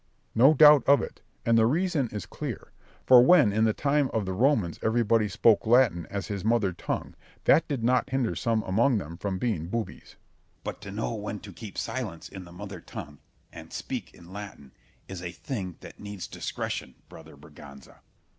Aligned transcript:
Berg. 0.01 0.29
No 0.35 0.53
doubt 0.55 0.83
of 0.87 1.03
it; 1.03 1.21
and 1.45 1.59
the 1.59 1.67
reason 1.67 2.09
is 2.09 2.25
clear; 2.25 2.71
for 3.05 3.21
when 3.23 3.53
in 3.53 3.65
the 3.65 3.71
time 3.73 4.09
of 4.15 4.25
the 4.25 4.33
Romans 4.33 4.79
everybody 4.81 5.27
spoke 5.29 5.67
Latin 5.67 6.07
as 6.09 6.25
his 6.25 6.43
mother 6.43 6.73
tongue, 6.73 7.13
that 7.43 7.67
did 7.67 7.83
not 7.83 8.09
hinder 8.09 8.33
some 8.35 8.63
among 8.63 8.97
them 8.97 9.15
from 9.15 9.37
being 9.37 9.67
boobies. 9.67 10.07
Scip. 10.13 10.17
But 10.63 10.81
to 10.81 10.91
know 10.91 11.13
when 11.13 11.39
to 11.41 11.53
keep 11.53 11.77
silence 11.77 12.29
in 12.29 12.45
the 12.45 12.51
mother 12.51 12.81
tongue, 12.81 13.19
and 13.53 13.71
speak 13.71 14.15
in 14.15 14.33
Latin, 14.33 14.71
is 15.07 15.21
a 15.21 15.31
thing 15.31 15.75
that 15.81 15.99
needs 15.99 16.27
discretion, 16.27 16.95
brother 17.07 17.37
Berganza. 17.37 17.99